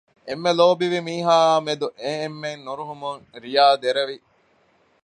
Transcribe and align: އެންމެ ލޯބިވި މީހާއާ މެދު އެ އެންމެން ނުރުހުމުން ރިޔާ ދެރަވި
އެންމެ 0.27 0.51
ލޯބިވި 0.59 0.99
މީހާއާ 1.07 1.53
މެދު 1.65 1.87
އެ 2.01 2.11
އެންމެން 2.21 2.61
ނުރުހުމުން 2.65 3.21
ރިޔާ 3.43 3.65
ދެރަވި 3.81 4.17